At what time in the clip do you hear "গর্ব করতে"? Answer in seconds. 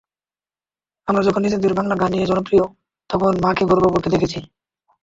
3.65-4.09